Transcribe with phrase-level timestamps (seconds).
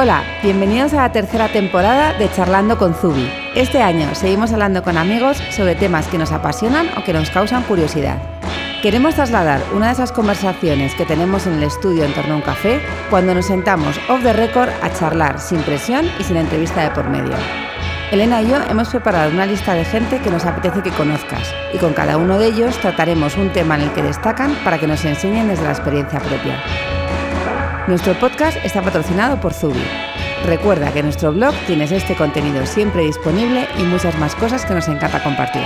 [0.00, 3.28] Hola, bienvenidos a la tercera temporada de Charlando con Zubi.
[3.56, 7.64] Este año seguimos hablando con amigos sobre temas que nos apasionan o que nos causan
[7.64, 8.16] curiosidad.
[8.80, 12.42] Queremos trasladar una de esas conversaciones que tenemos en el estudio en torno a un
[12.42, 12.80] café
[13.10, 17.10] cuando nos sentamos off the record a charlar sin presión y sin entrevista de por
[17.10, 17.34] medio.
[18.12, 21.78] Elena y yo hemos preparado una lista de gente que nos apetece que conozcas y
[21.78, 25.04] con cada uno de ellos trataremos un tema en el que destacan para que nos
[25.04, 26.62] enseñen desde la experiencia propia.
[27.88, 29.80] Nuestro podcast está patrocinado por Zubi.
[30.44, 34.74] Recuerda que en nuestro blog tienes este contenido siempre disponible y muchas más cosas que
[34.74, 35.62] nos encanta compartir.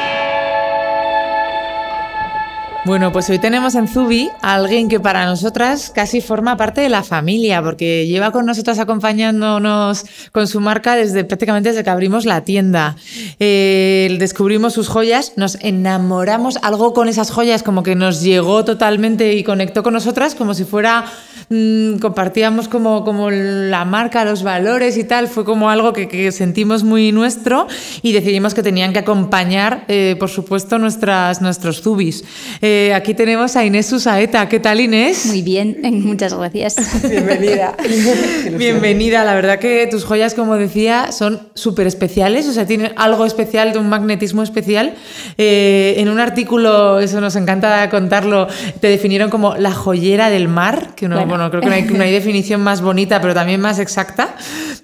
[2.85, 6.89] Bueno, pues hoy tenemos en Zubi a alguien que para nosotras casi forma parte de
[6.89, 12.25] la familia, porque lleva con nosotras acompañándonos con su marca desde prácticamente desde que abrimos
[12.25, 12.97] la tienda.
[13.39, 19.33] Eh, descubrimos sus joyas, nos enamoramos, algo con esas joyas como que nos llegó totalmente
[19.35, 21.05] y conectó con nosotras, como si fuera,
[21.51, 26.33] mmm, compartíamos como, como la marca, los valores y tal, fue como algo que, que
[26.33, 27.69] sentimos muy nuestro
[28.03, 32.25] y decidimos que tenían que acompañar, eh, por supuesto, nuestras, nuestros Zubis.
[32.61, 34.49] Eh, aquí tenemos a Inés Susaeta.
[34.49, 35.27] ¿Qué tal, Inés?
[35.27, 36.77] Muy bien, muchas gracias.
[37.09, 37.75] Bienvenida.
[38.57, 39.25] Bienvenida.
[39.25, 43.73] La verdad que tus joyas, como decía, son súper especiales, o sea, tienen algo especial,
[43.73, 44.95] de un magnetismo especial.
[45.39, 48.49] Eh, en un artículo, eso nos encanta contarlo,
[48.81, 51.31] te definieron como la joyera del mar, que uno, bueno.
[51.31, 54.35] bueno creo que no hay, no hay definición más bonita, pero también más exacta,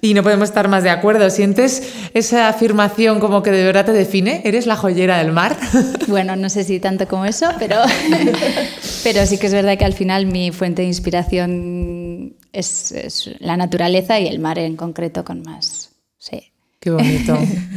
[0.00, 1.28] y no podemos estar más de acuerdo.
[1.31, 1.83] ¿Sientes
[2.14, 4.42] esa afirmación como que de verdad te define?
[4.44, 5.56] ¿Eres la joyera del mar?
[6.09, 7.77] Bueno, no sé si tanto como eso, pero
[9.05, 13.57] pero sí que es verdad que al final mi fuente de inspiración es, es, la
[13.57, 15.91] naturaleza y el mar en concreto con más.
[16.19, 16.53] Sí.
[16.81, 17.37] Qué bonito,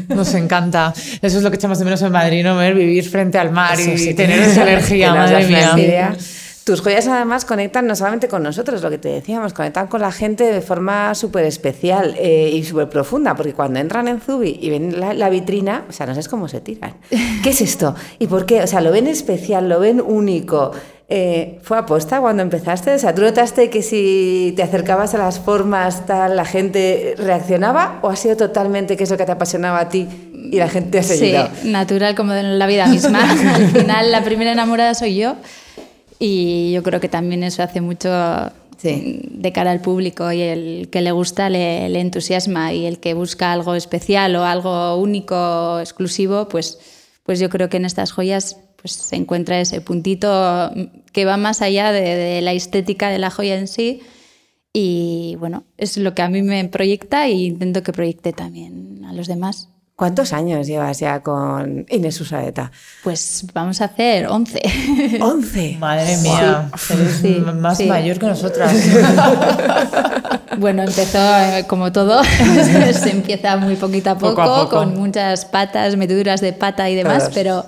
[0.09, 0.93] nos encanta.
[1.21, 2.55] Eso es lo que echamos de menos en Madrid, ¿no?
[2.55, 6.15] Ver, vivir frente al mar y, sí, tener esa energía, madre mía.
[6.63, 10.11] Tus joyas además conectan no solamente con nosotros, lo que te decíamos, conectan con la
[10.11, 14.69] gente de forma súper especial eh, y súper profunda, porque cuando entran en Zubi y
[14.69, 16.93] ven la, la, vitrina, o sea, no sé cómo se tiran.
[17.43, 17.95] ¿Qué es esto?
[18.19, 18.61] ¿Y por qué?
[18.61, 20.71] O sea, lo ven especial, lo ven único.
[21.13, 22.93] Eh, ¿Fue aposta cuando empezaste?
[22.93, 27.99] O sea, ¿tú notaste que si te acercabas a las formas, tal, la gente reaccionaba?
[28.01, 30.91] ¿O ha sido totalmente que es lo que te apasionaba a ti y la gente
[30.91, 31.49] te ha seguido?
[31.61, 33.29] Sí, natural como en la vida misma.
[33.55, 35.35] Al final, la primera enamorada soy yo.
[36.23, 38.07] Y yo creo que también eso hace mucho
[38.77, 39.21] sí.
[39.23, 43.15] de cara al público y el que le gusta le, le, entusiasma y el que
[43.15, 46.77] busca algo especial o algo único, exclusivo, pues,
[47.23, 50.71] pues yo creo que en estas joyas pues se encuentra ese puntito
[51.11, 54.03] que va más allá de, de la estética de la joya en sí
[54.73, 59.13] y bueno, es lo que a mí me proyecta e intento que proyecte también a
[59.13, 59.70] los demás.
[60.01, 62.71] ¿Cuántos años llevas ya con Inés Susaeta?
[63.03, 64.59] Pues vamos a hacer 11.
[65.19, 65.77] ¿11?
[65.77, 66.93] Madre mía, sí.
[66.93, 67.85] eres sí, más sí.
[67.85, 68.73] mayor que nosotras.
[70.57, 72.23] bueno, empezó eh, como todo,
[72.93, 74.75] se empieza muy poquito a poco, poco, a poco.
[74.77, 77.35] con muchas patas, meteduras de pata y demás, Todos.
[77.35, 77.65] pero,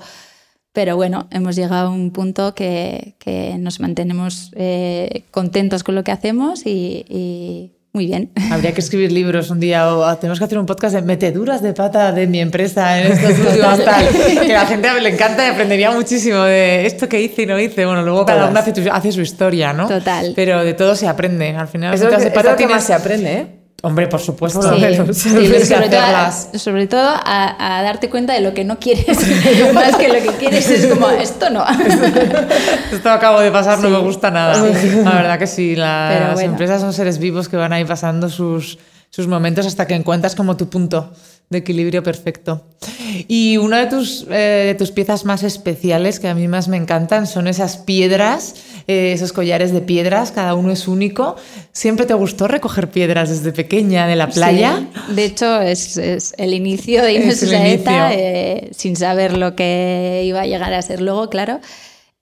[0.71, 6.03] pero bueno, hemos llegado a un punto que, que nos mantenemos eh, contentos con lo
[6.03, 8.31] que hacemos y, y muy bien.
[8.51, 11.73] Habría que escribir libros un día o tenemos que hacer un podcast de meteduras de
[11.73, 14.07] pata de mi empresa en estos últimos tal.
[14.45, 17.59] Que a la gente le encanta y aprendería muchísimo de esto que hice y no
[17.59, 17.85] hice.
[17.85, 19.87] Bueno, luego cada uno hace, hace, su historia, ¿no?
[19.87, 20.33] Total.
[20.35, 21.55] Pero de todo se aprende.
[21.55, 23.62] Al final, eso, de pata es lo que más se aprende, ¿eh?
[23.85, 24.61] Hombre, por supuesto.
[24.61, 28.79] Sí, sí, sobre, todo a, sobre, todo a, a, darte cuenta de lo que no
[28.79, 29.05] quieres.
[29.73, 31.65] Más que lo que quieres es como, esto no.
[32.93, 33.83] esto acabo de pasar, sí.
[33.83, 34.55] no me gusta nada.
[34.55, 36.51] La verdad que sí, las bueno.
[36.51, 38.79] empresas son seres vivos que van ahí pasando sus,
[39.09, 41.11] sus momentos hasta que encuentras como tu punto
[41.49, 42.65] de equilibrio perfecto.
[43.27, 46.77] Y una de tus, eh, de tus piezas más especiales que a mí más me
[46.77, 48.55] encantan son esas piedras,
[48.87, 51.35] eh, esos collares de piedras, cada uno es único.
[51.71, 54.87] ¿Siempre te gustó recoger piedras desde pequeña de la playa?
[55.07, 55.13] Sí.
[55.13, 60.41] De hecho, es, es, el inicio de Inés Saeta, eh, sin saber lo que iba
[60.41, 61.61] a llegar a ser luego, claro.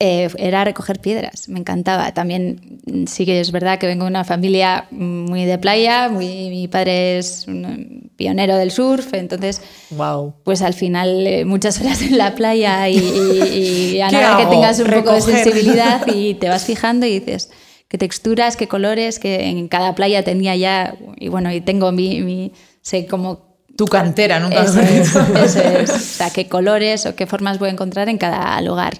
[0.03, 2.11] Eh, era recoger piedras, me encantaba.
[2.11, 6.67] También sí que es verdad que vengo de una familia muy de playa, muy, mi
[6.67, 9.61] padre es un pionero del surf, entonces
[9.91, 10.33] wow.
[10.43, 14.49] pues al final eh, muchas horas en la playa y, y, y a nada hago?
[14.49, 15.19] que tengas un recoger.
[15.19, 17.51] poco de sensibilidad y te vas fijando y dices
[17.87, 22.21] qué texturas, qué colores, que en cada playa tenía ya, y bueno, y tengo mi,
[22.21, 25.15] mi sé como tu cantera, nunca eso es,
[25.45, 25.91] eso es.
[25.91, 28.93] O sea, qué colores o qué formas voy a encontrar en cada lugar.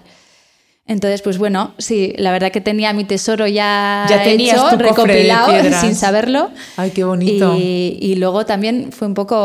[0.92, 5.96] Entonces, pues bueno, sí, la verdad que tenía mi tesoro ya, ya hecho, recopilado sin
[5.96, 6.50] saberlo.
[6.76, 7.56] Ay, qué bonito.
[7.58, 9.36] Y, y, luego también fue un poco,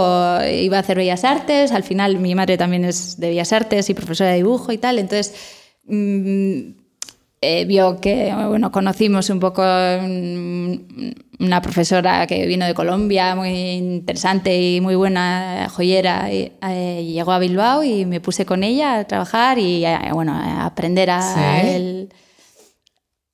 [0.44, 3.94] iba a hacer Bellas Artes, al final mi madre también es de Bellas Artes y
[3.94, 5.34] profesora de dibujo y tal, entonces
[5.84, 6.70] mmm,
[7.40, 10.74] eh, vio que, bueno, conocimos un poco mm,
[11.40, 17.32] una profesora que vino de Colombia, muy interesante y muy buena joyera, y, eh, llegó
[17.32, 21.62] a Bilbao y me puse con ella a trabajar y, eh, bueno, a aprender a
[21.62, 22.08] el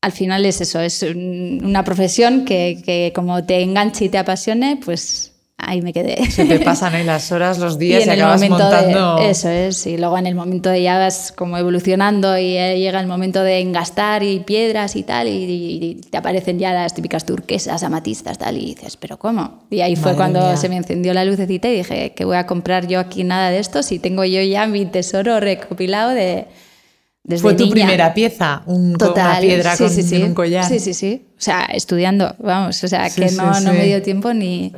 [0.02, 4.80] al final es eso, es una profesión que, que, como te enganche y te apasione,
[4.84, 5.31] pues
[5.62, 6.30] ahí me quedé.
[6.30, 9.18] Se te pasan ahí las horas, los días y, acabas montando...
[9.18, 13.00] eso es, y luego en el momento de ya vas como evolucionando y eh, llega
[13.00, 17.82] el momento de engastar y piedras y tal, y, te aparecen ya las típicas turquesas,
[17.82, 19.62] amatistas, tal, y dices, ¿pero cómo?
[19.70, 22.86] Y ahí fue cuando se me encendió la lucecita y dije, que voy a comprar
[22.88, 26.46] yo aquí nada de esto si tengo yo ya mi tesoro recopilado de
[27.38, 30.64] fue tu primera pieza, un, una piedra con, un collar.
[30.64, 31.26] Sí, sí, sí.
[31.38, 34.72] O sea, estudiando, vamos, o sea, que no, no me dio tiempo ni...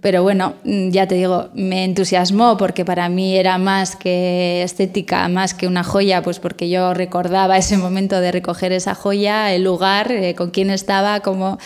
[0.00, 5.52] Pero bueno, ya te digo, me entusiasmó porque para mí era más que estética, más
[5.52, 10.10] que una joya, pues porque yo recordaba ese momento de recoger esa joya, el lugar,
[10.12, 11.58] eh, con quién estaba, cómo...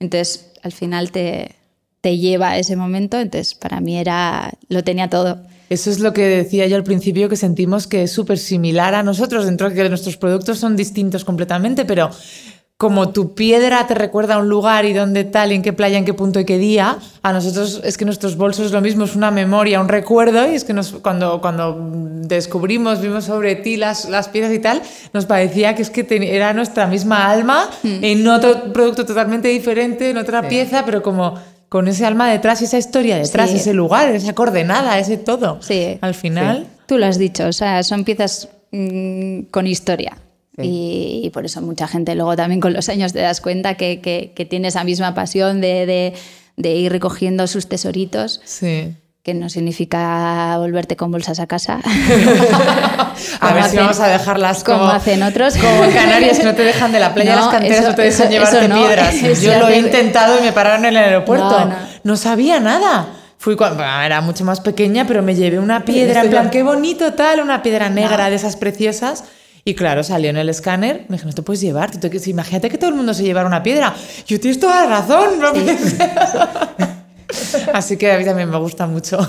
[0.00, 1.56] Entonces, al final te,
[2.00, 5.38] te lleva a ese momento, entonces para mí era, lo tenía todo.
[5.70, 9.02] Eso es lo que decía yo al principio, que sentimos que es súper similar a
[9.02, 12.10] nosotros, dentro de que nuestros productos son distintos completamente, pero
[12.78, 15.98] como tu piedra te recuerda a un lugar y dónde tal, y en qué playa,
[15.98, 19.04] en qué punto y qué día, a nosotros es que nuestros bolsos es lo mismo,
[19.04, 21.76] es una memoria, un recuerdo, y es que nos, cuando, cuando
[22.22, 24.80] descubrimos, vimos sobre ti las, las piedras y tal,
[25.12, 28.04] nos parecía que es que era nuestra misma alma mm.
[28.04, 31.34] en otro producto totalmente diferente, en otra pieza, pero como
[31.68, 35.58] con ese alma detrás, esa historia detrás, ese lugar, esa coordenada, ese todo.
[35.60, 35.98] Sí.
[36.00, 36.66] Al final.
[36.86, 40.18] Tú lo has dicho, o sea, son piezas mm, con historia.
[40.60, 44.44] Y, por eso mucha gente luego también con los años te das cuenta que, que,
[44.44, 46.14] tiene esa misma pasión de, de,
[46.56, 48.40] de, ir recogiendo sus tesoritos.
[48.44, 48.96] Sí
[49.28, 51.80] que no significa volverte con bolsas a casa.
[53.40, 55.54] a ver si vamos a dejarlas como, hacen otros.
[55.58, 58.30] Como en Canarias, que no te dejan de la playa las canteras, no te dejan
[58.30, 59.20] llevarte piedras.
[59.42, 61.70] Yo lo he intentado y me pararon en el aeropuerto.
[62.04, 63.08] No, sabía nada.
[63.36, 67.12] Fui cuando era mucho más pequeña, pero me llevé una piedra, en plan, qué bonito
[67.12, 69.24] tal, una piedra negra de esas preciosas.
[69.62, 71.90] Y claro, salió en el escáner, me dijo, no te puedes llevar,
[72.24, 73.94] imagínate que todo el mundo se llevara una piedra.
[74.26, 75.52] Yo tienes toda la razón, no
[77.72, 79.18] Así que a mí también me gusta mucho.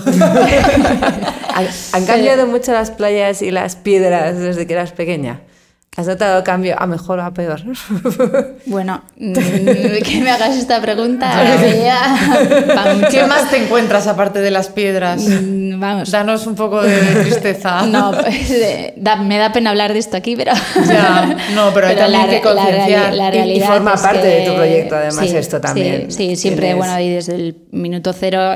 [1.92, 5.42] ¿Han, cambiado mucho las playas y las piedras desde que eras pequeña?
[5.96, 7.60] ¿Has notado cambio a mejor o a peor?
[8.66, 9.32] Bueno, mm,
[10.04, 11.28] que me hagas esta pregunta.
[13.10, 15.20] ¿Qué más te encuentras aparte de las piedras?
[15.20, 16.10] Mm, vamos.
[16.10, 17.86] Danos un poco de tristeza.
[17.86, 18.94] No, pues, eh,
[19.24, 20.52] me da pena hablar de esto aquí, pero.
[20.86, 23.14] Ya, no, pero hay también que concienciar.
[23.14, 26.12] La, y, forma parte de tu proyecto, además, esto también.
[26.12, 28.54] Sí, sí siempre, bueno, y desde el minuto cero,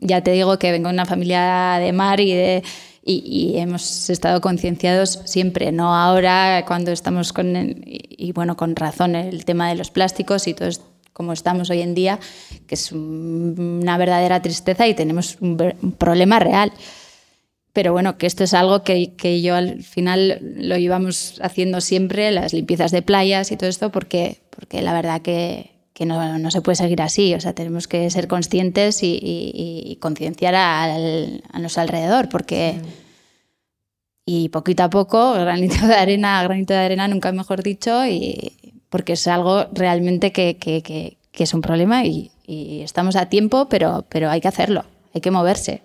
[0.00, 2.62] ya te digo que vengo de una familia de mar y de
[3.04, 7.54] y, hemos estado concienciados siempre, no ahora cuando estamos con,
[7.84, 10.70] y, bueno, con razón el tema de los plásticos y todo
[11.12, 12.18] como estamos hoy en día,
[12.66, 15.58] que es una verdadera tristeza y tenemos un,
[15.98, 16.72] problema real.
[17.74, 22.30] Pero bueno, que esto es algo que, que, yo al final lo íbamos haciendo siempre,
[22.30, 26.50] las limpiezas de playas y todo esto, porque, porque la verdad que, que no, no,
[26.50, 27.34] se puede seguir así.
[27.34, 32.80] O sea, tenemos que ser conscientes y, y, concienciar a nuestro alrededor, porque...
[34.24, 38.52] Y poquito a poco, granito de arena, granito de arena, nunca mejor dicho, y
[38.88, 43.26] porque es algo realmente que, que, que, que es un problema y, y, estamos a
[43.26, 44.84] tiempo, pero, pero hay que hacerlo,
[45.14, 45.82] hay que moverse.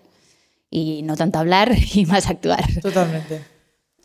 [0.69, 2.63] Y no tanto hablar y más actuar.
[2.81, 3.56] Totalmente.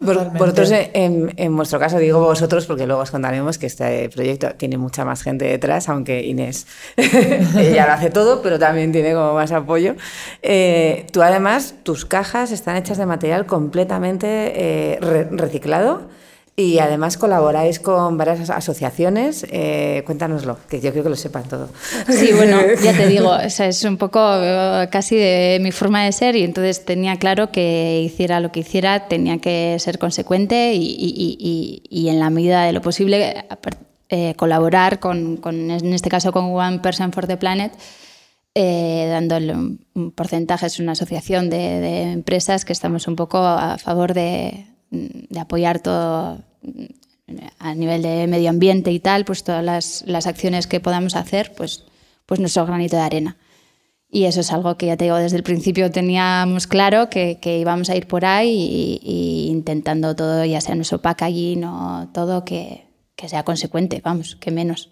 [0.02, 4.76] Vosotros, en, en, vuestro caso, digo vosotros porque luego os contaremos que este proyecto tiene
[4.76, 6.66] mucha más gente detrás, aunque Inés
[6.96, 9.94] ella lo hace todo, pero también tiene como más apoyo.
[10.42, 16.08] Eh, tú además, tus cajas están hechas de material completamente eh, reciclado.
[16.54, 19.46] Y además colaboráis con varias asociaciones.
[19.50, 21.70] Eh, cuéntanoslo, que yo creo que lo sepan todo.
[22.08, 26.36] Sí, bueno, ya te digo, es un poco eh, casi de mi forma de ser
[26.36, 32.20] y entonces tenía claro que hiciera lo que hiciera, tenía que ser consecuente y, en
[32.20, 33.46] la medida de lo posible
[34.10, 37.72] eh, colaborar con, en este caso, con One Person for the Planet.
[38.54, 43.78] Eh, dándole un porcentaje, es una asociación de, de empresas que estamos un poco a
[43.78, 46.38] favor de, de apoyar todo
[47.58, 51.52] a nivel de medio ambiente y tal, pues todas las, las, acciones que podamos hacer,
[51.56, 51.84] pues,
[52.26, 53.36] pues nuestro granito de arena.
[54.10, 57.58] Y eso es algo que ya te digo, desde el principio teníamos claro que, que
[57.58, 62.84] íbamos a ir por ahí y, intentando todo, ya sea nuestro packaging o todo, que,
[63.16, 64.90] que sea consecuente, vamos, que menos.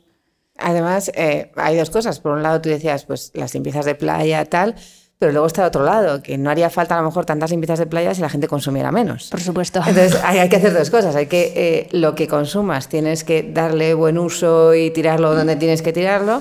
[0.57, 2.21] Además, eh, hay dos cosas.
[2.21, 4.75] Por un lado, tú decías, pues las limpiezas de playa, tal,
[5.21, 7.79] pero luego está el otro lado, que no haría falta a lo mejor tantas limpiezas
[7.79, 9.29] de playa si la gente consumiera menos.
[9.29, 9.83] Por supuesto.
[9.87, 11.15] Entonces hay, hay que hacer dos cosas.
[11.15, 15.83] Hay que eh, lo que consumas tienes que darle buen uso y tirarlo donde tienes
[15.83, 16.41] que tirarlo.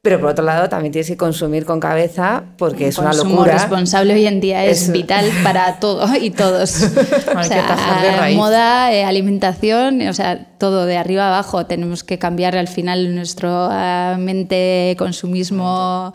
[0.00, 3.54] Pero por otro lado también tienes que consumir con cabeza porque es una Consumo locura.
[3.54, 6.82] responsable hoy en día es vital para todo y todos.
[7.36, 11.66] o sea, moda, eh, alimentación, o sea, todo de arriba abajo.
[11.66, 16.14] Tenemos que cambiar al final nuestro ah, mente consumismo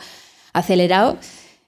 [0.54, 1.18] acelerado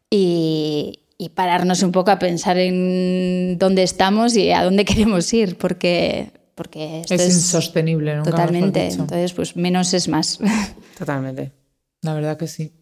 [0.09, 5.57] y, y pararnos un poco a pensar en dónde estamos y a dónde queremos ir,
[5.57, 8.85] porque, porque esto Es, es, insostenible, nunca totalmente.
[8.89, 9.01] dicho.
[9.01, 10.39] Entonces, pues menos es más.
[10.97, 11.51] Totalmente.
[12.01, 12.73] La verdad que sí.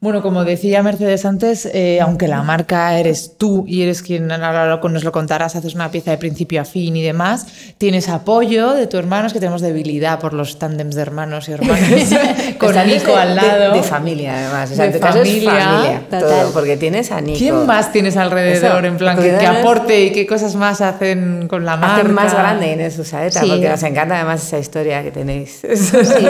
[0.00, 4.78] Bueno, como decía Mercedes antes, eh, aunque la marca eres tú y eres quien ahora
[4.80, 8.86] nos lo contarás, haces una pieza de principio a fin y demás, tienes apoyo de
[8.86, 11.80] tus hermanos, que tenemos debilidad por los tándems de hermanos y hermanas,
[12.58, 13.74] con Están Nico de- al lado.
[13.74, 14.70] De, familia, además.
[14.70, 16.02] O sea, De en tu caso es familia, familia.
[16.20, 17.38] Todo, porque tienes a Nico.
[17.38, 18.84] ¿Quién más tienes alrededor?
[18.84, 21.96] Eso, en plan, que, aporte y qué cosas más hacen con la marca.
[21.96, 23.48] Hacer más grande Inés Usaeta, Sí.
[23.48, 25.60] porque nos encanta además esa historia que tenéis.
[25.74, 25.96] Sí.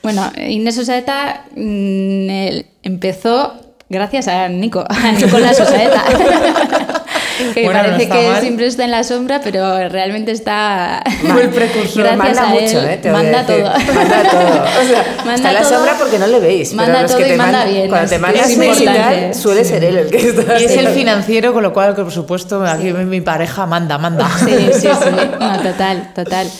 [0.00, 3.52] Bueno, Inés Osaeta mm, empezó
[3.88, 6.04] gracias a Nico, a Nicolás Osaeta.
[7.54, 8.40] que Bueno, no parece está que mal.
[8.40, 11.02] siempre está en la sombra, pero realmente está
[11.32, 12.02] Fue el precursor.
[12.02, 12.98] gracias manda a mucho, él, ¿eh?
[13.00, 13.62] Te manda todo.
[13.94, 14.64] Manda todo.
[14.82, 16.70] O sea, Manda está en la sombra porque no le veis.
[16.70, 19.34] pero manda los todo que y manda mandan- bien, Cuando te mandas importante.
[19.34, 20.60] suele ser él el que está.
[20.60, 24.28] Y es el financiero, con lo cual, por supuesto, aquí mi pareja manda, manda.
[24.44, 25.10] Sí, sí, sí.
[25.38, 26.50] No, total, total.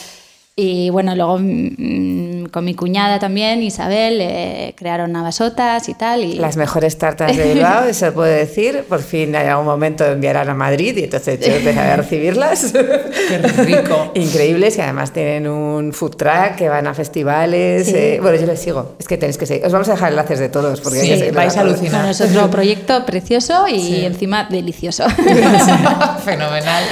[0.55, 6.23] Y bueno, luego mm, con mi cuñada también, Isabel, eh, crearon navasotas y tal.
[6.23, 8.83] Y Las mejores tartas de Bilbao, eso puedo decir.
[8.87, 12.71] Por fin hay algún momento enviarán a Madrid y entonces yo empezaré a recibirlas.
[13.29, 14.11] Qué rico.
[14.15, 17.87] Increíbles y además tienen un food truck que van a festivales.
[17.87, 17.93] Sí.
[17.95, 18.95] eh, bueno, yo les sigo.
[18.99, 19.65] Es que tenéis que seguir.
[19.65, 21.91] Os vamos a dejar enlaces de todos porque Sí, que vais a alucinar.
[21.91, 24.05] Bueno, es otro proyecto precioso y Sí.
[24.05, 25.05] encima delicioso.
[26.25, 26.83] Fenomenal.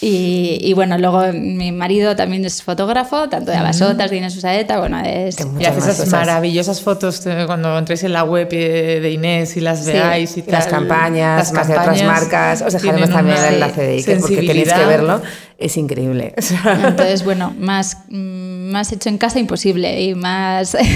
[0.00, 4.78] Y, y bueno, luego mi marido también es fotógrafo, tanto de Abasotas, de Inés Usaeta,
[4.78, 5.36] bueno, es...
[5.58, 6.10] Y haces esas cosas.
[6.12, 9.92] maravillosas fotos eh, cuando entréis en la web eh, de Inés y las Sí.
[9.92, 10.74] veáis y Las tal.
[10.80, 12.62] campañas, Las más de otras campañas marcas.
[12.62, 15.20] Os dejaremos también el enlace de Iker porque tenéis que verlo.
[15.58, 16.34] Es increíble.
[16.84, 20.76] Entonces, bueno, más, mm, más hecho en casa imposible y más...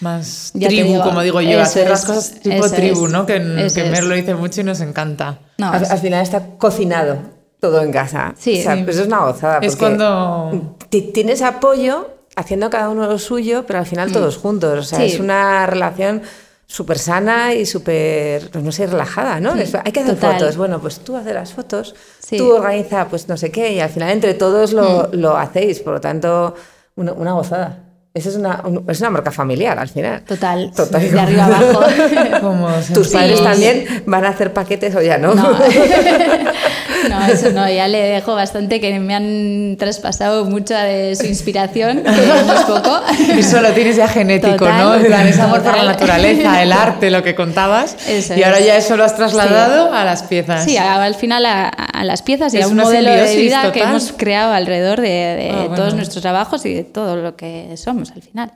[0.00, 3.26] Más Ya tribu, digo, como digo yo, hacer las es, cosas tipo tribu, es, ¿no?
[3.26, 3.34] Que,
[3.74, 3.84] que.
[3.90, 5.40] Mer lo dice mucho y nos encanta.
[5.58, 7.18] No, al final está cocinado
[7.60, 8.34] todo en casa.
[8.38, 8.60] Sí.
[8.60, 8.82] O sea, Sí.
[8.84, 9.58] pues es una gozada.
[9.62, 14.78] Es cuando- ti- Tienes apoyo haciendo cada uno lo suyo, pero al final todos juntos.
[14.78, 15.02] O sea, Mm.
[15.02, 15.06] Sí.
[15.14, 16.22] es una relación
[16.66, 19.54] súper sana y súper, pues no sé, relajada, ¿no?
[19.56, 20.38] Es- hay que hacer Total.
[20.38, 20.56] fotos.
[20.56, 22.36] Bueno, pues tú haces las fotos, Sí.
[22.38, 25.80] tú organiza, pues no sé qué, y al final entre todos lo, lo hacéis.
[25.80, 26.54] Por lo tanto,
[26.96, 27.78] una, una gozada.
[28.12, 30.22] Esa es una, un- es una marca familiar al final.
[30.22, 31.10] total, Total.
[31.12, 31.80] de arriba abajo.
[32.40, 33.44] como ¿Tus padres Sí.
[33.44, 35.32] también van a hacer paquetes o ya no?
[35.34, 35.48] No.
[37.08, 42.02] no, eso no, ya le dejo bastante que me han traspasado mucha de su inspiración,
[42.02, 43.00] que no es poco.
[43.36, 44.94] Eso lo tienes ya genético, Total, ¿no?
[44.96, 47.96] En plan, ese amor por la naturaleza, el arte, lo que contabas.
[48.08, 48.66] Eso y ahora es.
[48.66, 50.64] ya eso lo has trasladado a las piezas.
[50.64, 53.82] Sí, al final a, a las piezas y Es a un modelo de vida que
[53.82, 55.74] hemos creado alrededor de, de Ah, bueno.
[55.76, 58.52] todos nuestros trabajos y de todo lo que somos al final.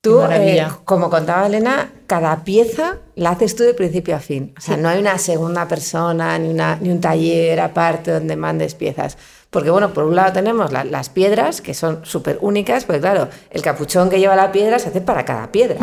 [0.00, 0.68] Tú, Qué maravilla.
[0.68, 4.52] eh, como contaba Elena, cada pieza la haces tú de principio a fin.
[4.58, 8.74] O sea, no hay una segunda persona ni, una, ni un taller aparte donde mandes
[8.74, 9.16] piezas.
[9.50, 13.28] Porque, bueno, por un lado tenemos la- las piedras, que son súper únicas, porque, claro,
[13.50, 15.76] el capuchón que lleva la piedra se hace para cada piedra.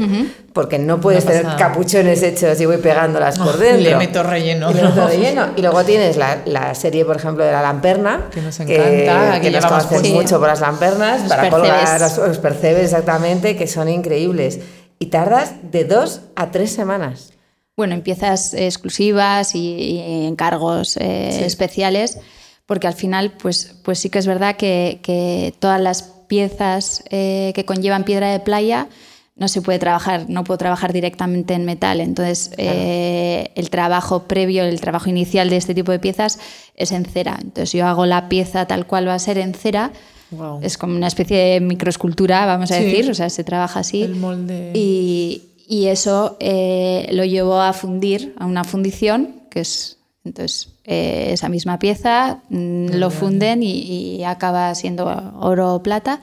[0.53, 3.79] Porque no puedes Una tener capuchones hechos y voy pegándolas por Oh, dentro.
[3.81, 4.71] y le meto relleno.
[4.71, 5.47] Y le meto relleno.
[5.57, 8.27] Y luego tienes la, la serie, por ejemplo, de la lamperna.
[8.33, 11.69] Que nos encanta, que, que nos conocen mucho por las lampernas, Los para percebes.
[11.69, 14.59] colgar los, los percebes exactamente, que son increíbles.
[14.99, 17.33] Y tardas de dos a tres semanas.
[17.75, 22.17] Bueno, en piezas exclusivas y, y encargos eh, especiales,
[22.65, 27.51] porque al final, pues, pues sí que es verdad que, que todas las piezas eh,
[27.55, 28.87] que conllevan piedra de playa
[29.35, 32.01] no se puede trabajar, no puedo trabajar directamente en metal.
[32.01, 36.39] Entonces, eh, el trabajo previo, el trabajo inicial de este tipo de piezas
[36.75, 37.37] es en cera.
[37.39, 39.91] Entonces, yo hago la pieza tal cual va a ser en cera.
[40.31, 40.59] Guau.
[40.61, 42.83] Es como una especie de microescultura, vamos a Sí.
[42.85, 44.03] decir, o sea, se trabaja así.
[44.03, 44.71] El molde.
[44.75, 51.29] Y, y eso eh, lo llevó a fundir, a una fundición, que es entonces eh,
[51.31, 53.71] esa misma pieza, mm, lo funden y,
[54.17, 55.05] y acaba siendo
[55.39, 56.19] oro o plata.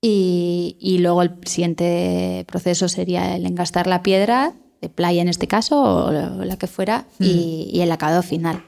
[0.00, 5.46] Y, y luego el siguiente proceso sería el engastar la piedra, de playa en este
[5.46, 8.64] caso, o la la que fuera, y, y el acabado final.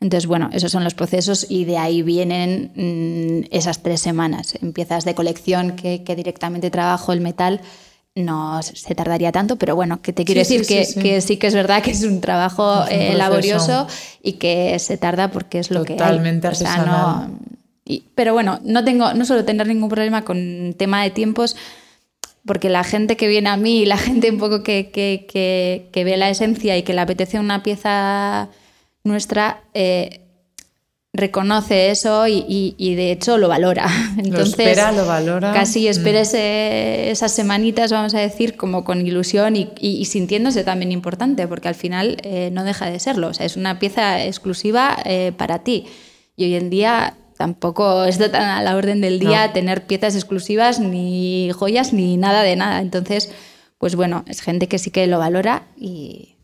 [0.00, 4.54] Entonces, bueno, esos son los procesos y de ahí vienen mm, esas tres semanas.
[4.60, 7.60] En piezas de colección que, que directamente trabajo el metal,
[8.14, 11.82] no se tardaría tanto, pero bueno, que te quiero decir que, sí, que, es verdad
[11.82, 13.86] que es un trabajo eh, laborioso
[14.22, 17.30] y que se tarda porque es lo que Totalmente artesanal.
[18.14, 21.56] pero bueno, no tengo, no suelo tener ningún problema con tema de tiempos,
[22.44, 26.30] porque la gente que viene a mí, la gente un poco que, que ve la
[26.30, 28.48] esencia y que le apetece una pieza
[29.04, 30.26] nuestra, eh,
[31.12, 33.88] reconoce eso y, de hecho lo valora.
[34.18, 35.52] Entonces, lo espera, lo valora.
[35.52, 37.10] Casi espera mm.
[37.10, 42.18] esas semanitas, vamos a decir, como con ilusión y, sintiéndose también importante, porque al final
[42.22, 43.28] eh, no deja de serlo.
[43.28, 45.86] O sea, es una pieza exclusiva eh, para ti.
[46.36, 50.78] Y hoy en día tampoco está tan a la orden del día tener piezas exclusivas,
[50.78, 52.80] ni joyas, ni nada de nada.
[52.80, 53.32] Entonces,
[53.78, 56.36] pues bueno, es gente que sí que lo valora y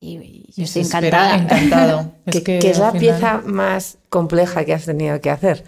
[0.00, 1.36] y, estoy encantada.
[1.36, 2.12] Encantado.
[2.44, 5.64] ¿Qué, es la pieza más compleja que has tenido que hacer?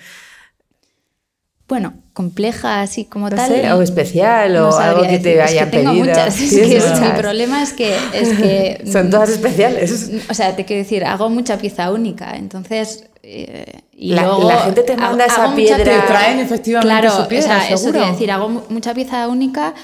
[1.66, 3.72] Bueno, compleja así como tal.
[3.72, 6.40] o especial o algo que te haya es que tengo Muchas.
[6.40, 8.82] Es que mi problema es que, es que.
[8.90, 10.10] Son todas especiales.
[10.30, 12.36] O sea, te quiero decir, hago mucha pieza única.
[12.36, 13.04] Entonces.
[13.22, 15.84] Eh, y la, luego la gente te manda esa piedra.
[15.84, 19.74] Te traen efectivamente claro, su piedra, o sea, eso quiero decir, hago mucha pieza única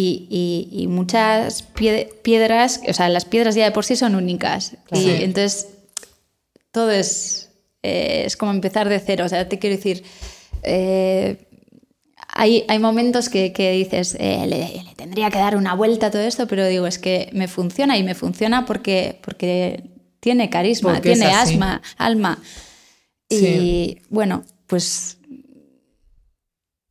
[0.00, 1.62] y, muchas
[2.22, 4.76] piedras, o sea, las piedras ya de por sí son únicas.
[4.92, 5.68] Y entonces
[6.70, 7.50] todo es,
[7.82, 9.24] eh, es como empezar de cero.
[9.24, 10.04] O sea, te quiero decir,
[10.62, 11.48] eh,
[12.28, 16.46] hay, hay, momentos que, dices, eh, le, tendría que dar una vuelta a todo esto,
[16.46, 19.82] pero digo, es que me funciona y me funciona porque, porque
[20.20, 22.40] tiene carisma, tiene asma, alma.
[23.28, 25.18] Y bueno, pues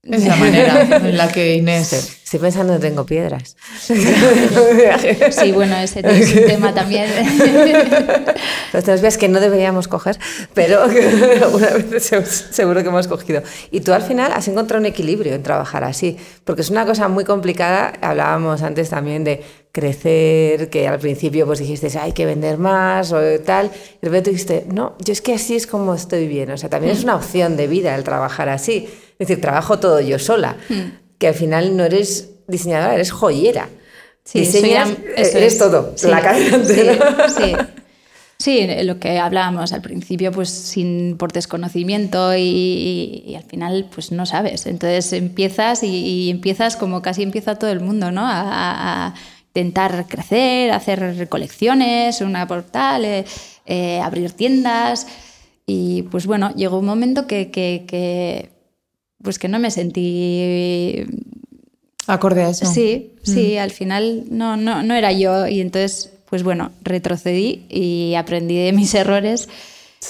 [0.04, 2.16] es la manera en la que Inés.
[2.27, 3.55] Estoy pensando que tengo piedras.
[5.31, 7.10] Sí, bueno, ese es un tema también.
[8.74, 10.19] Otras veces que no deberíamos coger,
[10.53, 10.81] pero
[11.43, 12.03] alguna vez
[12.51, 13.43] seguro que hemos cogido.
[13.72, 17.07] Y tú al final has encontrado un equilibrio en trabajar así, porque es una cosa
[17.07, 17.93] muy complicada.
[18.01, 19.41] Hablábamos antes también de
[19.72, 23.67] crecer, que al principio pues dijiste, hay que vender más o tal.
[23.67, 26.51] Y de repente dijiste, no, yo es que así es como estoy bien.
[26.51, 28.89] O sea, también es una opción de vida el trabajar así.
[29.17, 30.57] Es decir, trabajo todo yo sola.
[30.67, 33.69] Hmm que al final no eres diseñadora, eres joyera.
[34.24, 36.60] Sí, Diseñas, eh, eres todo, la cadena
[37.30, 37.56] Sí,
[38.38, 38.67] sí.
[38.84, 44.65] lo que hablábamos al principio, pues sin por desconocimiento y, al final pues no sabes.
[44.65, 48.23] Entonces empiezas y, empiezas como casi empieza todo el mundo, ¿no?
[48.25, 49.13] A,
[49.56, 53.25] intentar crecer, hacer recolecciones, una portal, eh,
[53.65, 55.08] eh, abrir tiendas.
[55.65, 58.57] Y pues bueno, llegó un momento que, que
[59.21, 61.06] pues que no me sentí
[62.08, 62.65] acorde a eso.
[62.65, 63.60] Sí, sí, mm.
[63.60, 68.73] al final no, no, no era yo y entonces, pues bueno, retrocedí y aprendí de
[68.73, 69.49] mis errores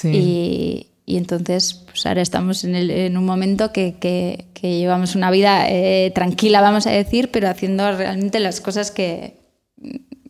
[0.03, 5.15] y, y, entonces, pues ahora estamos en, el, en un momento que, que, que, llevamos
[5.15, 9.37] una vida eh, tranquila, vamos a decir, pero haciendo realmente las cosas que,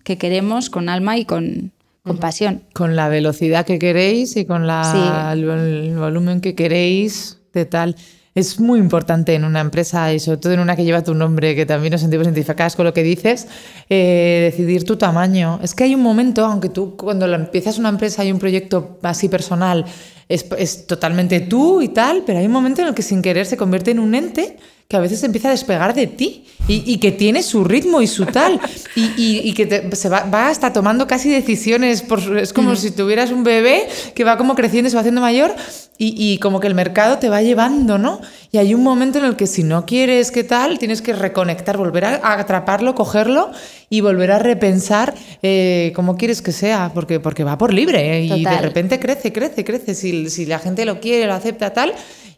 [0.03, 2.61] que queremos con alma y con, con pasión.
[2.73, 7.95] Con la velocidad que queréis y con la, el volumen que queréis de tal
[8.37, 11.55] es muy importante en una empresa y sobre todo en una que lleva tu nombre,
[11.55, 13.47] que también nos sentimos identificadas con lo que dices,
[13.89, 15.59] eh, decidir tu tamaño.
[15.63, 19.27] Es que hay un momento, aunque tú cuando empiezas una empresa y un proyecto así
[19.27, 19.85] personal,
[20.29, 23.47] es, es totalmente tú y tal, pero hay un momento en el que sin querer
[23.47, 27.11] se convierte en un ente que a veces empieza a despegar de ti y, que
[27.11, 28.59] tiene su ritmo y su tal
[28.95, 33.87] y, que se va, hasta tomando casi decisiones, por, es como si tuvieras un bebé
[34.15, 35.53] que va como creciendo, se va haciendo mayor
[35.97, 38.21] y, como que el mercado te va llevando, ¿no?
[38.51, 41.75] Y hay un momento en el que si no quieres qué tal, tienes que reconectar,
[41.75, 43.51] volver a, atraparlo, cogerlo
[43.89, 48.25] y volver a repensar eh, cómo quieres que sea, porque, porque va por libre ¿eh?
[48.25, 49.95] y de repente crece, crece, crece.
[49.95, 51.93] Si, si la gente lo quiere, lo acepta tal,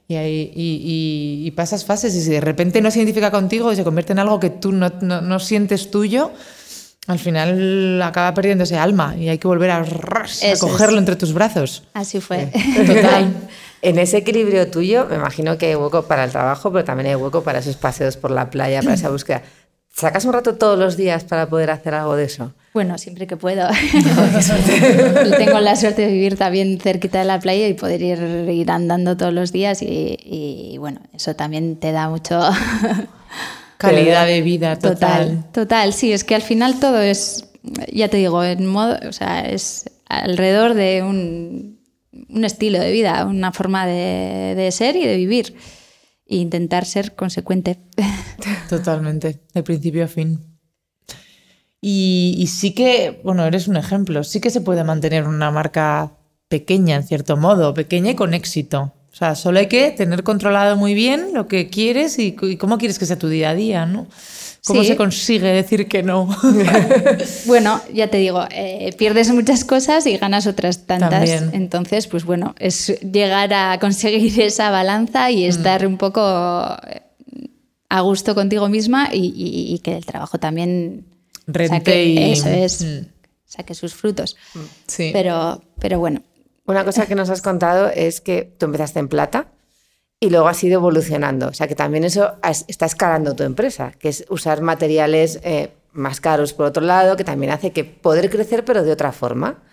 [0.10, 4.14] y, y, pasas fases y si de repente no se identifica contigo y se convierte
[4.14, 6.32] en algo que tú no, no, sientes tuyo,
[7.06, 9.86] al final acaba perdiéndose alma y hay que volver a,
[10.60, 11.84] cogerlo entre tus brazos.
[11.94, 12.48] Así fue.
[12.88, 13.32] Total.
[13.84, 17.16] en ese equilibrio tuyo, me imagino que hay hueco para el trabajo, pero también hay
[17.16, 19.44] hueco para esos paseos por la playa, para esa búsqueda.
[19.94, 22.54] ¿Sacas un rato todos los días para poder hacer algo de eso?
[22.80, 23.68] Bueno, siempre que puedo.
[25.38, 29.34] Tengo la suerte de vivir también cerquita de la playa y poder ir, andando todos
[29.34, 32.40] los días y, bueno, eso también te da mucho...
[33.78, 35.44] Calidad de vida total.
[35.52, 35.92] total.
[35.92, 37.50] sí, es que al final todo es,
[37.92, 41.82] ya te digo, en modo, o sea, es alrededor de un,
[42.42, 45.54] estilo de vida, una forma de, de ser y de vivir
[46.28, 47.78] e intentar ser consecuente.
[48.70, 50.40] Totalmente, de principio a fin.
[51.82, 56.12] Y, sí que, bueno, eres un ejemplo, sí que se puede mantener una marca
[56.50, 58.94] pequeña, en cierto modo, pequeña y con éxito.
[59.12, 63.00] O sea, solo hay que tener controlado muy bien lo que quieres y, cómo quieres
[63.00, 64.08] que sea tu día a día, ¿no?
[64.68, 64.88] ¿Cómo Sí.
[64.90, 66.28] se consigue decir que no?
[67.46, 71.10] Bueno, ya te digo, eh, pierdes muchas cosas y ganas otras tantas.
[71.12, 71.50] También.
[71.54, 75.34] Entonces, pues bueno, es llegar a conseguir esa balanza Mm.
[75.34, 76.22] y estar un poco
[76.88, 77.02] eh,
[77.90, 81.06] a gusto contigo misma y, y- y que el trabajo también
[81.54, 83.06] Rente saque, y- eso es, Mm.
[83.46, 84.38] saque sus frutos.
[84.88, 85.10] Sí.
[85.14, 86.22] Pero, pero bueno,
[86.66, 89.48] Una cosa que nos has contado es que tú empezaste en plata
[90.20, 91.48] y luego has ido evolucionando.
[91.48, 95.72] O sea, que también eso has- está escalando tu empresa, que es usar materiales eh,
[95.94, 99.64] más caros por otro lado, que también hace que poder crecer, pero de otra forma.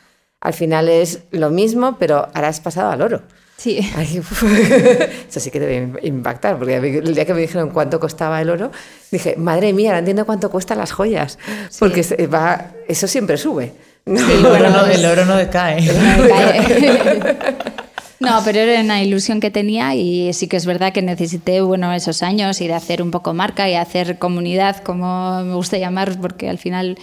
[0.41, 3.23] Al final es lo mismo, pero ahora has pasado al oro.
[3.57, 3.79] Sí.
[3.97, 4.19] Ay,
[5.29, 8.71] eso sí que debe impactar, porque el día que me dijeron cuánto costaba el oro,
[9.11, 11.39] dije, madre mía, ahora entiendo cuánto cuestan las joyas,
[11.79, 13.73] porque va, eso siempre sube.
[14.05, 14.21] ¿no?
[14.21, 15.83] el, oro bueno, no, el oro no decae.
[18.19, 21.93] No, pero era una ilusión que tenía y sí que es verdad que necesité bueno,
[21.93, 26.19] esos años y de hacer un poco marca y hacer comunidad, como me gusta llamar,
[26.21, 26.97] porque al final...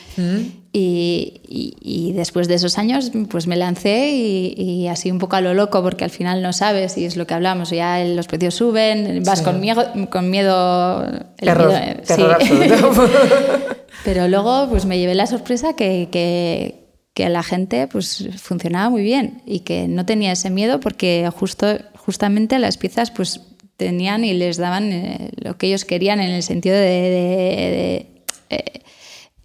[0.76, 5.36] Y, y- y después de esos años, pues me lancé y, y así un poco
[5.36, 8.26] a lo loco, porque al final no sabes y es lo que hablamos, ya los
[8.26, 9.46] precios suben, vas Sí.
[9.46, 11.04] con miedo, con miedo...
[11.06, 12.54] el Terror, miedo, terror sí.
[12.54, 13.08] absoluto.
[14.04, 16.83] Pero luego pues me llevé la sorpresa que, que,
[17.14, 21.30] que a la gente pues funcionaba muy bien y que no tenía ese miedo porque
[21.36, 23.42] justo, justamente las piezas pues
[23.78, 28.08] tenían y les daban eh, lo que ellos querían en el sentido de, de- de,
[28.50, 28.82] eh,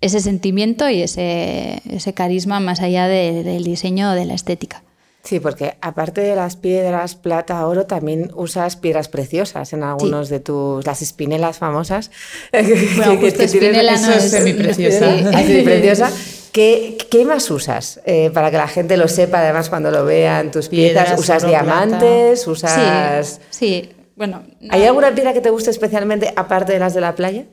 [0.00, 4.84] ese sentimiento y ese, ese carisma más allá de- del diseño o de la estética.
[5.24, 10.40] Sí, porque aparte de las piedras, plata, oro, también usas piedras preciosas en algunos de
[10.40, 12.10] tus, las espinelas famosas.
[12.52, 15.16] Bueno, justo espinela no es es- semipreciosa.
[15.42, 15.56] Sí.
[15.58, 16.12] Sí, preciosa.
[16.52, 18.00] ¿Qué, qué más usas?
[18.04, 21.04] Eh, para que la gente lo sepa, además, cuando lo vean tus piezas.
[21.04, 22.46] Piedras, ¿Usas diamantes?
[22.46, 23.40] ¿Usas...?
[23.50, 23.90] Sí, sí.
[24.16, 27.44] Bueno, no- ¿Hay alguna piedra que te guste especialmente, aparte de las de la playa?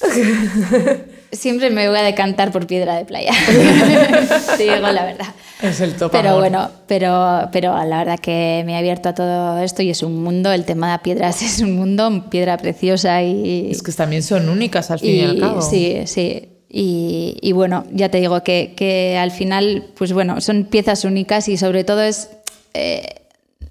[1.32, 3.32] siempre me voy a decantar por piedra de playa.
[4.56, 5.26] Te digo la verdad.
[5.62, 6.40] Es el top Pero amor.
[6.40, 10.22] bueno, pero, pero la verdad que me he abierto a todo esto y es un
[10.22, 13.70] mundo, el tema de piedras es un mundo, piedra preciosa y...
[13.70, 15.62] Es que también son únicas al fin y, al cabo.
[15.62, 16.48] Sí, sí.
[16.74, 21.48] Y, y bueno, ya te digo que, que al final, pues bueno, son piezas únicas
[21.48, 22.30] y sobre todo es
[22.72, 23.26] eh,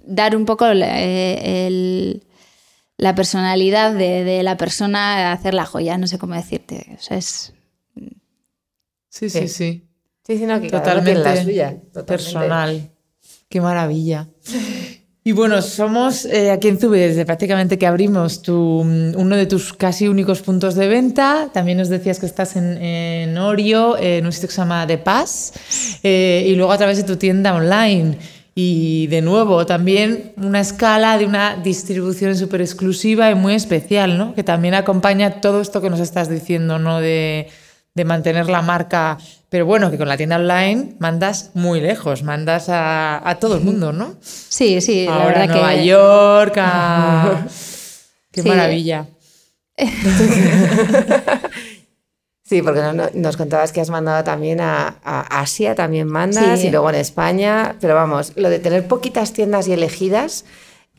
[0.05, 2.23] dar un poco la, eh, el-
[2.97, 6.95] la personalidad de, de la persona a hacer la joya, no sé cómo decirte.
[6.99, 7.53] O sea, es...
[9.09, 9.47] Sí, sí, Sí.
[9.47, 9.87] sí.
[10.27, 11.69] Sí, sí, no, que Totalmente la suya.
[11.71, 12.03] totalmente.
[12.03, 12.91] personal.
[13.49, 14.29] Qué maravilla.
[15.23, 19.71] Y bueno, somos eh, aquí en Zube desde prácticamente que abrimos mm, uno de tus
[19.71, 21.49] casi únicos puntos de venta.
[21.53, 24.97] También nos decías que estás en, en Orio, en un sitio que se llama The
[24.97, 28.17] Pass, eh, y luego a través de tu tienda online.
[28.55, 34.33] Y de nuevo, también una escala de una distribución súper exclusiva y muy especial, ¿no?
[34.33, 36.99] Que también acompaña todo esto que nos estás diciendo, ¿no?
[36.99, 37.47] De,
[37.93, 39.17] de mantener la marca.
[39.49, 43.61] Pero bueno, que con la tienda online mandas muy lejos, mandas a, a todo el
[43.61, 44.15] mundo, ¿no?
[44.21, 45.85] Sí, sí, la Ahora verdad a Nueva que...
[45.85, 47.45] York, a...
[48.31, 48.47] Qué Sí.
[48.49, 49.07] maravilla.
[52.43, 56.59] Sí, porque no- no- nos contabas que has mandado también a, a Asia, también mandas,
[56.59, 56.67] Sí.
[56.67, 57.77] y luego en España.
[57.79, 60.43] Pero vamos, lo de tener poquitas tiendas y elegidas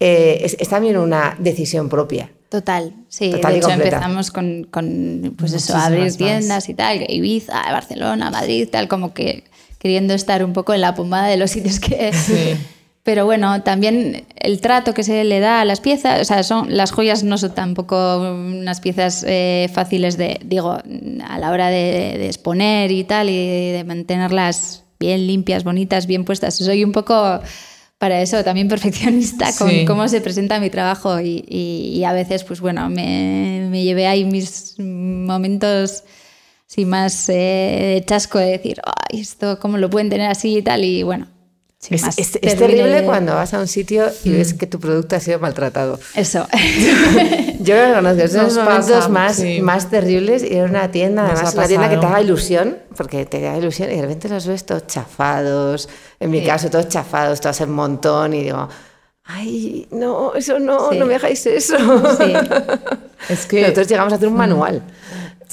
[0.00, 2.30] eh, es, es también una decisión propia.
[2.52, 3.30] Total, sí.
[3.30, 3.96] Total de hecho, completa.
[3.96, 6.18] empezamos con, con, pues eso, abrir más.
[6.18, 9.44] tiendas y tal, Ibiza, Barcelona, Madrid, tal, como que
[9.78, 12.12] queriendo estar un poco en la pomada de los sitios que...
[12.12, 12.54] Sí.
[13.04, 16.76] Pero bueno, también el trato que se le da a las piezas, o sea, son,
[16.76, 20.72] las joyas no son tampoco unas piezas eh, fáciles de, digo,
[21.26, 26.26] a la hora de, de exponer y tal, y de mantenerlas bien limpias, bonitas, bien
[26.26, 26.54] puestas.
[26.56, 27.40] Soy un poco
[28.02, 29.84] para eso también perfeccionista con Sí.
[29.84, 34.08] cómo se presenta mi trabajo y, y- y a veces, pues bueno, me, me llevé
[34.08, 36.02] ahí mis momentos
[36.66, 40.62] sí, más eh, de chasco de decir, ay, esto, ¿cómo lo pueden tener así y
[40.62, 40.84] tal?
[40.84, 41.28] Y bueno,
[41.82, 42.16] sin Es, más.
[42.18, 44.32] es- es Terrible terrible de- cuando vas a un sitio y Mm.
[44.34, 45.98] ves que tu producto ha sido maltratado.
[46.14, 46.46] Eso.
[47.60, 49.60] Yo lo conozco, son Nos los momentos pasa, más, sí.
[49.60, 53.26] más terribles ir a una tienda, Nos además una tienda que te haga ilusión, porque
[53.26, 55.88] te da ilusión y de repente los ves todos chafados,
[56.20, 58.68] en mi caso todos chafados, todos en montón y digo,
[59.24, 60.98] ay, no, eso no, Sí.
[60.98, 61.76] no me hagáis eso.
[62.16, 62.32] Sí.
[63.28, 63.60] Es que...
[63.62, 64.82] Nosotros llegamos a hacer un manual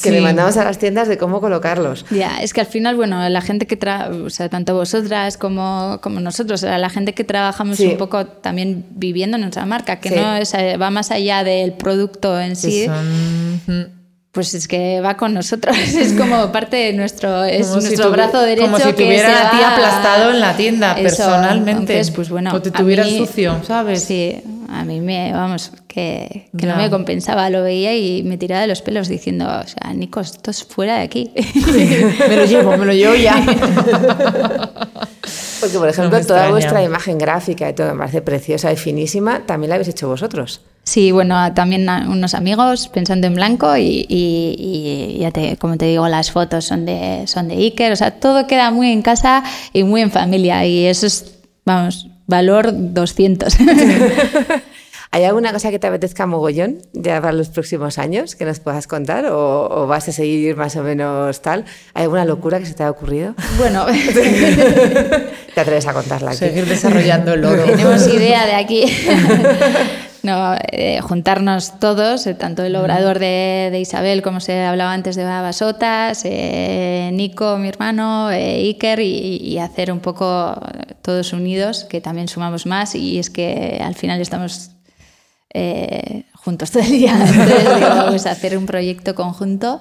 [0.01, 0.15] que Sí.
[0.15, 2.05] le mandamos a las tiendas de cómo colocarlos.
[2.09, 5.99] Ya, es que al final, bueno, la gente que trabaja, o sea, tanto vosotras como,
[6.01, 7.88] como nosotros, o sea, la gente que trabajamos Sí.
[7.88, 10.15] un poco también viviendo nuestra marca, que Sí.
[10.15, 13.98] no eh, va más allá del producto en sí, son-
[14.31, 18.41] pues es que va con nosotros, es como parte de nuestro, es Como nuestro brazo
[18.41, 18.65] derecho.
[18.67, 21.71] Como si que tuviera se a ti aplastado en la tienda Eso, personalmente.
[21.93, 24.03] entonces, pues bueno, O te a tuviera mí- sucio, ¿sabes?
[24.03, 24.39] Sí,
[24.71, 28.67] a mí me, vamos, que, que no me compensaba, lo veía y me tiraba de
[28.67, 31.31] los pelos diciendo, o sea, Nico, esto es fuera de aquí.
[32.29, 33.33] me lo llevo, me lo llevo ya.
[35.59, 39.69] Porque, por ejemplo, toda vuestra imagen gráfica y todo me parece preciosa y finísima, también
[39.69, 40.61] la habéis hecho vosotros.
[40.89, 46.08] Sí, bueno, también unos amigos pensando en blanco y, y, ya te, como te digo,
[46.08, 49.84] las fotos son de, son de Iker, o sea, todo queda muy en casa y
[49.84, 53.56] muy en familia y eso es, vamos, valor 200.
[55.12, 58.88] ¿Hay alguna cosa que te apetezca mogollón ya para los próximos años que nos puedas
[58.88, 61.65] contar o, vas a seguir más o menos tal?
[61.93, 63.36] ¿Hay alguna locura que se te haya ocurrido?
[63.60, 63.86] Bueno,
[65.54, 66.39] te atreves a contarla aquí.
[66.39, 67.63] Seguir desarrollando el oro.
[67.65, 68.86] Tenemos idea de aquí.
[70.23, 75.23] No, eh, juntarnos todos, eh, tanto el obrador de, Isabel, como se hablaba antes de
[75.23, 80.60] Babasotas, eh, Nico, mi hermano, Iker, y, hacer un poco
[81.01, 84.71] todos unidos, que también sumamos más, y es que al final estamos
[86.34, 87.13] juntos todo el día.
[87.25, 89.79] Entonces, pues hacer un proyecto conjunto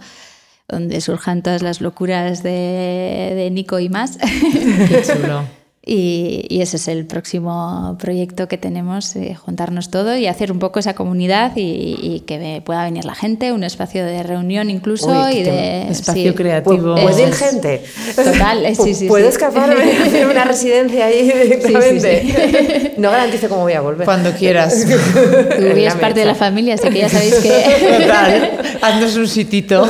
[0.68, 4.18] donde surjan todas las locuras de, de Nico y más.
[4.18, 5.44] Qué chulo.
[5.90, 10.80] Y, ese es el próximo proyecto que tenemos, eh, juntarnos todo y hacer un poco
[10.80, 15.88] esa comunidad y, que pueda venir la gente, un espacio de reunión incluso y de
[15.88, 16.94] espacio creativo.
[16.94, 17.82] ¿Puede ir gente?
[18.14, 19.08] Total, eh, sí, sí.
[19.08, 22.94] ¿Puedo escaparme hacer una residencia ahí directamente?
[22.98, 24.04] no garantizo cómo voy a volver.
[24.04, 24.84] Cuando quieras.
[25.56, 28.02] Tú es parte de la familia, así que ya sabéis que...
[28.02, 29.88] Total, haznos un sitito.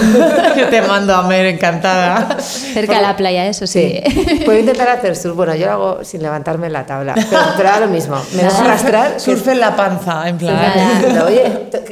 [0.57, 2.39] Yo te mando a Mer, encantada.
[2.41, 4.01] Cerca de la playa, eso sí.
[4.45, 5.35] Puedo intentar hacer sur.
[5.35, 7.15] Bueno, yo hago sin levantarme en la tabla.
[7.15, 8.17] Pero, pero ahora lo mismo.
[8.35, 9.21] Me dejo arrastrar.
[9.21, 10.57] Surfe en la panza, en plan.
[11.27, 11.45] Oye,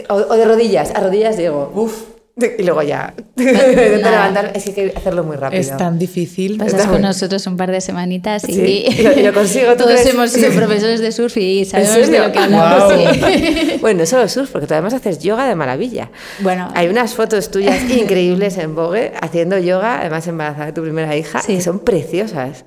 [0.08, 0.90] o, de rodillas.
[0.94, 2.16] A rodillas digo, uff.
[2.38, 3.14] Y luego ya.
[3.36, 5.58] levantar, es que hay que hacerlo muy rápido.
[5.58, 6.58] Es tan difícil.
[6.58, 9.74] Pasas con nosotros un par de semanitas y, y, lo, consigo.
[9.74, 12.92] Todos hemos sido profesores de surf y sabemos de lo que hablamos.
[13.80, 16.10] bueno, no solo surf, porque tú además haces yoga de maravilla.
[16.40, 16.68] Bueno.
[16.74, 21.40] Hay unas fotos tuyas increíbles en Vogue haciendo yoga, además embarazada de tu primera hija,
[21.40, 22.66] que son preciosas.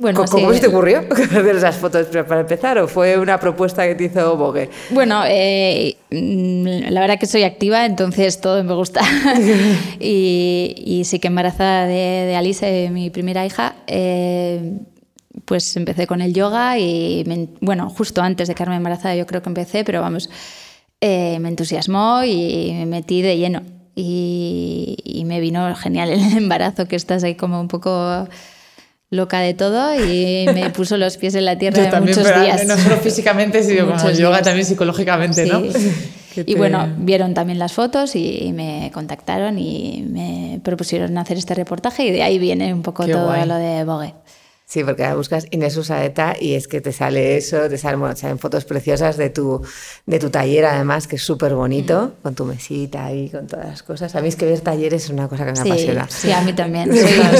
[0.00, 3.96] Bueno, ¿Cómo, se te ocurrió hacer esas fotos para empezar o fue una propuesta que
[3.96, 4.70] te hizo Vogue?
[4.90, 9.00] Bueno, eh, mm, la verdad que soy activa, entonces todo me gusta.
[9.98, 14.78] y, sí que embarazada de, Alice, mi primera hija, eh,
[15.44, 17.24] pues empecé con el yoga y,
[17.60, 20.30] bueno, justo antes de quedarme embarazada yo creo que empecé, pero vamos,
[21.00, 23.62] eh, me entusiasmó y me metí de lleno.
[23.96, 28.28] Y, y me vino genial el embarazo, que estás ahí como un poco
[29.10, 32.66] loca de todo y me puso los pies en la tierra de muchos días.
[32.66, 35.62] No solo físicamente, sino como yoga también psicológicamente, ¿no?
[36.46, 42.04] Y bueno, vieron también las fotos y me contactaron y me propusieron hacer este reportaje
[42.04, 44.14] y de ahí viene un poco todo lo de Vogue.
[44.68, 48.14] Sí, porque ahora buscas Inés Usaeta y es que te sale eso, te salen, bueno,
[48.14, 49.62] salen fotos preciosas de tu,
[50.04, 52.22] de tu taller, además, que es súper bonito, mm.
[52.22, 54.14] con tu mesita y con todas las cosas.
[54.14, 56.06] A mí es que ver talleres es una cosa que me apasiona.
[56.10, 56.90] Sí, a mí también.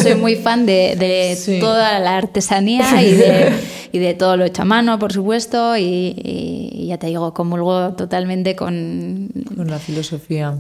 [0.03, 3.53] Soy, muy fan de, de toda la artesanía y de,
[3.93, 7.93] y de, todo lo hecho a mano, por supuesto, y, y ya te digo, comulgo
[7.93, 9.29] totalmente con...
[9.55, 10.57] Con la filosofía.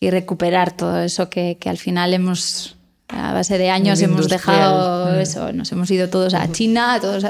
[0.00, 2.77] Y recuperar todo eso que, que al final hemos
[3.08, 5.20] a base de años hemos dejado mm.
[5.20, 7.24] eso, nos hemos ido todos a China, todos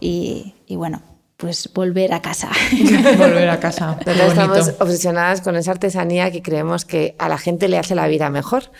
[0.00, 1.02] y, y bueno,
[1.42, 2.50] pues volver a casa.
[3.18, 3.98] volver a casa.
[4.06, 8.30] estamos obsesionadas con esa artesanía que creemos que a la gente le hace la vida
[8.30, 8.70] mejor,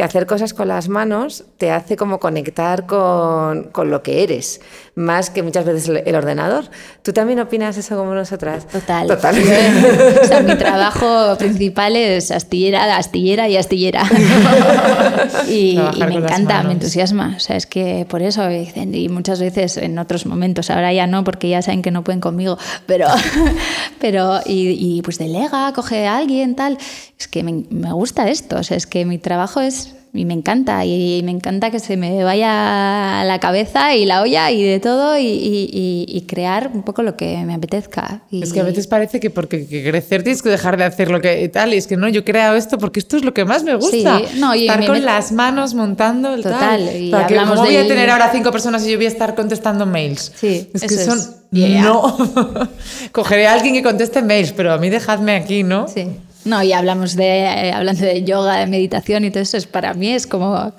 [0.00, 4.62] que hacer cosas con las manos te hace como conectar con, con lo que eres,
[4.94, 6.64] más que muchas veces el, ordenador.
[7.02, 8.66] ¿Tú también opinas eso como nosotras?
[8.66, 9.06] Total.
[9.06, 9.36] Total.
[9.38, 14.02] o sea, mi trabajo principal es astillera, astillera y astillera.
[15.48, 17.34] y, y, me encanta, me entusiasma.
[17.36, 21.06] O sea, es que por eso dicen, y muchas veces en otros momentos, ahora ya
[21.06, 23.06] no, porque ya saben que no conmigo, pero,
[24.00, 26.78] pero y, pues delega, coge a alguien, tal.
[27.18, 30.34] Es que me, me gusta esto, o sea, es que mi trabajo es y me
[30.34, 34.80] encanta, y me encanta que se me vaya la cabeza y la olla y de
[34.80, 38.22] todo y, y, crear un poco lo que me apetezca.
[38.30, 41.48] Es que a veces parece que porque crecer tienes que dejar de hacer lo que
[41.48, 43.62] tal, y es que no, yo he creado esto porque esto es lo que más
[43.62, 44.18] me gusta.
[44.18, 46.96] Sí, no, y estar con las manos montando el Total, tal.
[46.96, 50.32] Y ¿Cómo voy a tener ahora cinco personas y yo voy a estar contestando mails?
[50.34, 51.18] Sí, es que son...
[51.52, 52.16] No,
[53.12, 55.88] cogeré a alguien que conteste mails, pero a mí dejadme aquí, ¿no?
[55.88, 56.06] Sí.
[56.44, 59.94] No, y hablamos de, eh, hablando de yoga, de meditación y todo eso, es, para
[59.94, 60.72] mí es como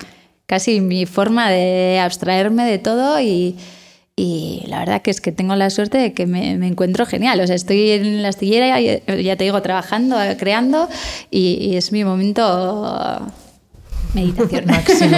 [0.46, 3.56] casi mi forma de abstraerme de todo y,
[4.16, 7.40] y la verdad que es que tengo la suerte de que me, encuentro genial.
[7.40, 10.88] O sea, estoy en la astillera, ya te digo, trabajando, creando
[11.30, 13.32] y, es mi momento
[14.14, 15.16] meditación máximo.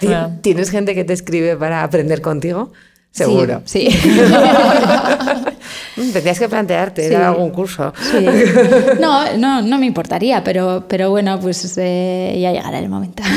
[0.42, 2.72] ¿Tienes gente que te escribe para aprender contigo?
[3.10, 3.62] Seguro.
[3.64, 3.88] Sí.
[3.88, 5.46] Mm,
[5.94, 7.92] tendrías que plantearte dar algún curso.
[9.00, 13.22] No, no, no me importaría, pero, pero bueno, pues eh, ya llegará el momento.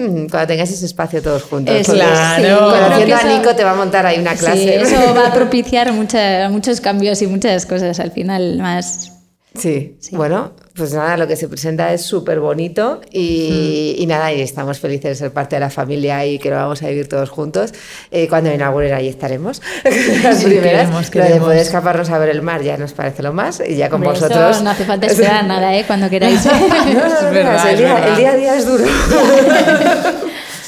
[0.00, 1.86] Mm, cuando tengáis ese espacio todos juntos.
[1.86, 2.70] claro.
[2.70, 4.80] Conociendo a Nico te va a montar ahí una clase.
[4.80, 9.12] eso va a propiciar muchos cambios y muchas cosas al final más
[9.54, 9.96] Sí.
[10.12, 14.80] bueno, pues nada, lo que se presenta es súper bonito y, y, nada, y estamos
[14.80, 17.74] felices de ser parte de la familia y que lo vamos a vivir todos juntos.
[18.10, 19.60] Eh, cuando inauguren ahí estaremos.
[20.22, 23.34] Las sí, primeras, queremos, de poder escaparnos a ver el mar ya nos parece lo
[23.34, 24.62] más y ya con vosotros.
[24.62, 25.84] no hace falta esperar nada, ¿eh?
[25.86, 26.42] Cuando queráis.
[26.46, 28.84] no, no, verdad, el, día, el, día, a día es duro.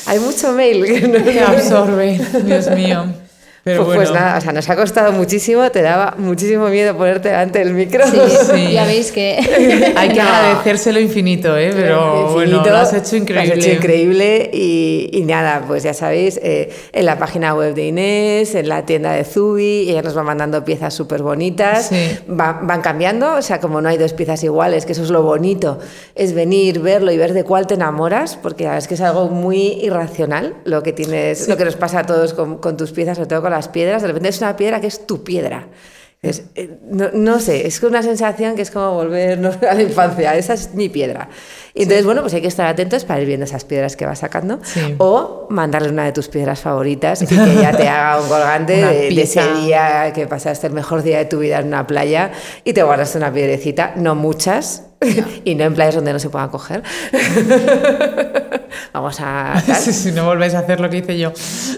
[0.05, 3.07] Hay mucho mail que absorbe, Dios mío.
[3.65, 7.29] Pero pues, pues, nada, o sea, nos ha costado muchísimo, te daba muchísimo miedo ponerte
[7.29, 8.05] delante del micro.
[8.09, 8.19] Sí,
[8.53, 8.73] sí.
[8.73, 9.39] ya veis que...
[9.97, 11.71] Hay que agradecérselo infinito, ¿eh?
[11.73, 13.47] pero bueno, lo has hecho increíble.
[13.47, 17.73] Lo has hecho increíble y, y nada, pues ya sabéis, eh, en la página web
[17.75, 21.91] de Inés, en la tienda de Zubi, ella nos va mandando piezas súper bonitas,
[22.27, 25.23] van, van cambiando, o sea, como no hay dos piezas iguales, que eso es lo
[25.23, 25.79] bonito,
[26.17, 29.79] es venir, verlo y ver de cuál te enamoras, porque es que es algo muy
[29.83, 33.29] irracional lo que tienes, lo que nos pasa a todos con, con tus piezas, sobre
[33.29, 35.69] todo con las piedras, de repente es una piedra que es tu piedra.
[36.23, 40.55] Es, eh, no, sé, es una sensación que es como volver a la infancia, esa
[40.55, 41.29] es mi piedra.
[41.75, 44.21] Y entonces, bueno, pues hay que estar atentos para ir viendo esas piedras que vas
[44.21, 44.61] sacando
[44.99, 49.21] o mandarle una de tus piedras favoritas y que ella te haga un colgante de,
[49.21, 52.31] ese día que pasaste el mejor día de tu vida en una playa
[52.63, 54.85] y te guardaste una piedrecita, no muchas,
[55.45, 56.83] y no en playas donde no se puedan coger.
[58.93, 59.61] Vamos a.
[59.61, 61.33] si no volvéis a hacer lo que hice yo.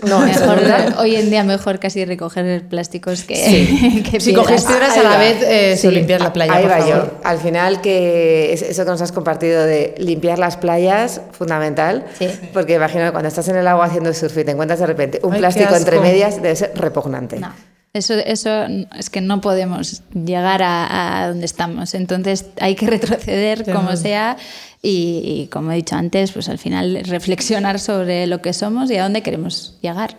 [0.06, 0.60] No, mejor,
[0.98, 3.36] hoy en día mejor casi recoger plásticos que.
[3.36, 4.20] Sí.
[4.20, 6.54] si coges piedras a la vez, eh, limpiar la playa.
[6.54, 7.10] Ahí va yo.
[7.24, 12.04] Al final, que eso que nos has compartido de limpiar las playas, fundamental.
[12.18, 12.28] Sí.
[12.52, 15.20] Porque imagino que cuando estás en el agua haciendo surf y te encuentras de repente
[15.22, 17.38] un plástico entre medias, debe ser repugnante.
[17.38, 17.73] No.
[17.94, 18.66] Eso, eso
[18.98, 21.94] es que no podemos llegar a, donde estamos.
[21.94, 24.36] Entonces hay que retroceder como sea
[24.82, 29.04] y, como he dicho antes, pues al final reflexionar sobre lo que somos y a
[29.04, 30.18] dónde queremos llegar.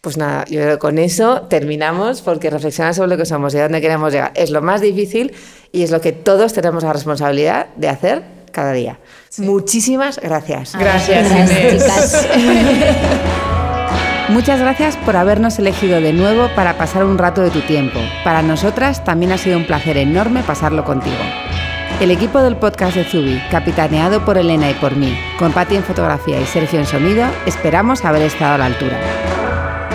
[0.00, 3.80] Pues nada, yo con eso terminamos porque reflexionar sobre lo que somos y a dónde
[3.80, 5.32] queremos llegar es lo más difícil
[5.72, 9.00] y es lo que todos tenemos la responsabilidad de hacer cada día.
[9.38, 10.76] Muchísimas gracias.
[10.76, 12.28] Gracias, gracias
[14.28, 17.98] Muchas gracias por habernos elegido de nuevo para pasar un rato de tu tiempo.
[18.24, 21.16] Para nosotras también ha sido un placer enorme pasarlo contigo.
[22.00, 25.84] El equipo del podcast de Zubi, capitaneado por Elena y por mí, con Patti en
[25.84, 28.98] fotografía y Sergio en sonido, esperamos haber estado a la altura.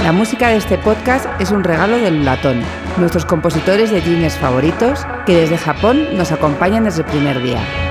[0.04, 2.62] La música de este podcast es un regalo del Latón,
[2.98, 7.87] nuestros compositores de jeans favoritos, que desde Japón nos acompañan desde el primer día.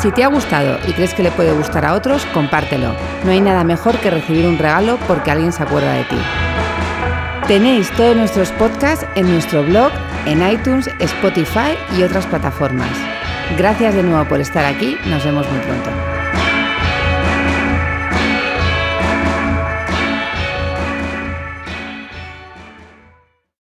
[0.00, 2.94] Si te ha gustado y crees que le puede gustar a otros, compártelo.
[3.24, 6.18] No hay nada mejor que recibir un regalo porque alguien se acuerda de ti.
[7.48, 9.90] Tenéis todos nuestros podcasts en nuestro blog,
[10.26, 12.90] en iTunes, Spotify y otras plataformas.
[13.56, 14.96] Gracias de nuevo por estar aquí.
[15.06, 16.15] Nos vemos muy pronto.